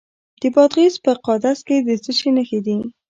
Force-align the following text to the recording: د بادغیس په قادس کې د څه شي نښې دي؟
د 0.41 0.43
بادغیس 0.55 0.95
په 1.05 1.11
قادس 1.25 1.59
کې 1.67 1.77
د 1.87 1.89
څه 2.03 2.11
شي 2.17 2.29
نښې 2.35 2.59
دي؟ 2.65 2.77